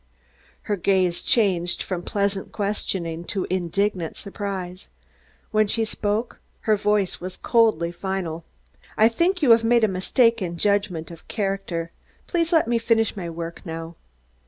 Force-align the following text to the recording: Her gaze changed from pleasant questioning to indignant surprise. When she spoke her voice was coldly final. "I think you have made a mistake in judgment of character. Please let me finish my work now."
Her 0.63 0.77
gaze 0.77 1.21
changed 1.21 1.83
from 1.83 2.01
pleasant 2.01 2.51
questioning 2.51 3.23
to 3.25 3.45
indignant 3.51 4.17
surprise. 4.17 4.89
When 5.51 5.67
she 5.67 5.85
spoke 5.85 6.39
her 6.61 6.75
voice 6.75 7.21
was 7.21 7.37
coldly 7.37 7.91
final. 7.91 8.43
"I 8.97 9.07
think 9.07 9.43
you 9.43 9.51
have 9.51 9.63
made 9.63 9.83
a 9.83 9.87
mistake 9.87 10.41
in 10.41 10.57
judgment 10.57 11.11
of 11.11 11.27
character. 11.27 11.91
Please 12.25 12.51
let 12.51 12.67
me 12.67 12.79
finish 12.79 13.15
my 13.15 13.29
work 13.29 13.63
now." 13.63 13.93